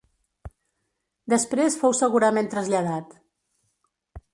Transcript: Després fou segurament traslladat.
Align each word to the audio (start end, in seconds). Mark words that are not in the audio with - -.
Després 1.35 1.77
fou 1.83 1.95
segurament 2.01 2.53
traslladat. 2.55 3.19